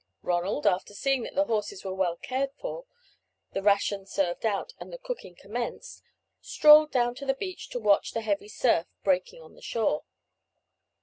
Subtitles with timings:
[0.23, 2.85] Ronald, after seeing that the horses were well cared for,
[3.51, 6.01] the rations served out, and the cooking commenced,
[6.41, 10.05] strolled down to the beach to watch the heavy surf breaking on the shore.